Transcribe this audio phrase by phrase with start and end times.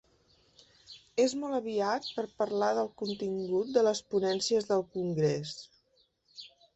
[1.25, 5.53] És molt aviat per parlar del contingut de les ponències del congrés.